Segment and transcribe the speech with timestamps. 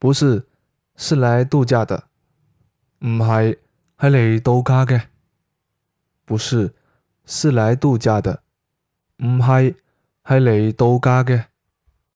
[0.00, 0.46] 不是
[0.96, 2.04] 是来度假的。
[3.00, 3.58] 唔系
[4.00, 5.02] 系嚟度假嘅。
[6.24, 6.74] 不是
[7.26, 8.42] 是嚟度假的。
[9.22, 9.76] 唔系
[10.26, 11.44] 系嚟度假嘅。